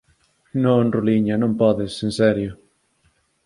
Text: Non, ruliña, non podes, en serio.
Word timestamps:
Non, 0.63 0.83
ruliña, 0.95 1.35
non 1.41 1.51
podes, 1.61 1.93
en 2.05 2.11
serio. 2.19 2.51